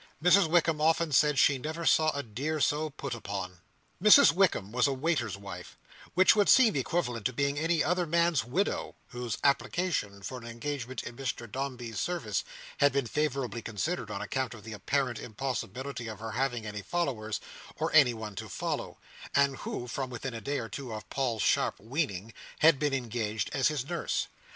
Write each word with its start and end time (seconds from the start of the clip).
Mrs 0.23 0.47
Wickam 0.47 0.81
often 0.81 1.11
said 1.11 1.37
she 1.37 1.59
never 1.59 1.85
see 1.85 2.09
a 2.15 2.23
dear 2.23 2.59
so 2.59 2.89
put 2.89 3.13
upon. 3.13 3.59
Mrs 4.01 4.31
Wickam 4.31 4.71
was 4.71 4.87
a 4.87 4.93
waiter's 4.93 5.37
wife—which 5.37 6.35
would 6.35 6.49
seem 6.49 6.75
equivalent 6.75 7.23
to 7.27 7.31
being 7.33 7.59
any 7.59 7.83
other 7.83 8.07
man's 8.07 8.43
widow—whose 8.43 9.37
application 9.43 10.23
for 10.23 10.39
an 10.39 10.47
engagement 10.47 11.03
in 11.03 11.15
Mr 11.15 11.45
Dombey's 11.47 11.99
service 11.99 12.43
had 12.77 12.91
been 12.91 13.05
favourably 13.05 13.61
considered, 13.61 14.09
on 14.09 14.23
account 14.23 14.55
of 14.55 14.63
the 14.63 14.73
apparent 14.73 15.19
impossibility 15.19 16.07
of 16.07 16.17
her 16.17 16.31
having 16.31 16.65
any 16.65 16.81
followers, 16.81 17.39
or 17.75 17.93
anyone 17.93 18.33
to 18.37 18.49
follow; 18.49 18.97
and 19.35 19.57
who, 19.57 19.85
from 19.85 20.09
within 20.09 20.33
a 20.33 20.41
day 20.41 20.57
or 20.57 20.67
two 20.67 20.91
of 20.91 21.07
Paul's 21.11 21.43
sharp 21.43 21.79
weaning, 21.79 22.33
had 22.61 22.79
been 22.79 22.95
engaged 22.95 23.51
as 23.53 23.67
his 23.67 23.87
nurse. 23.87 24.25